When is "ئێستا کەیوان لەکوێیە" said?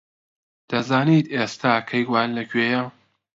1.35-2.81